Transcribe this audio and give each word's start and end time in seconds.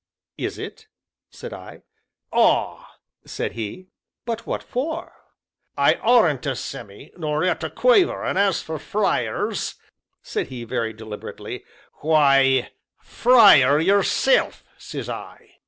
"Is 0.39 0.57
it?" 0.57 0.87
said 1.29 1.53
I. 1.53 1.83
"Ah!" 2.33 2.95
said 3.23 3.51
he. 3.51 3.89
"But 4.25 4.47
what 4.47 4.63
for?" 4.63 5.13
"I 5.77 5.93
aren't 5.93 6.47
a 6.47 6.55
Semmy, 6.55 7.11
nor 7.17 7.45
yet 7.45 7.63
a 7.63 7.69
Quaver, 7.69 8.25
an' 8.25 8.35
as 8.35 8.63
for 8.63 8.79
Friers," 8.79 9.75
said 10.23 10.47
he, 10.47 10.63
very 10.63 10.91
deliberately, 10.91 11.65
"why 12.01 12.71
Frier 12.99 13.79
yourself, 13.79 14.63
says 14.75 15.07
I." 15.07 15.51